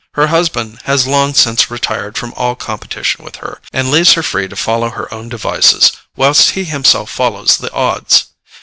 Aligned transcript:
Her 0.15 0.25
husband 0.33 0.79
has 0.85 1.05
long 1.05 1.35
since 1.35 1.69
retired 1.69 2.17
from 2.17 2.33
all 2.33 2.55
competition 2.55 3.23
with 3.23 3.35
her, 3.35 3.61
and 3.71 3.91
leaves 3.91 4.13
her 4.13 4.23
free 4.23 4.47
to 4.47 4.55
follow 4.55 4.89
her 4.89 5.13
own 5.13 5.29
devices, 5.29 5.91
whilst 6.15 6.49
he 6.57 6.63
himself 6.63 7.11
follows 7.11 7.57
the 7.59 7.71
odds. 7.71 8.25